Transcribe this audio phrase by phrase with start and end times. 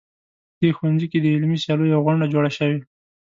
[0.57, 2.79] په دې ښوونځي کې د علمي سیالیو یوه غونډه جوړه شوې